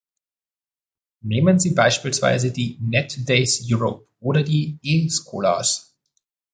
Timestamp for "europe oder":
3.71-4.41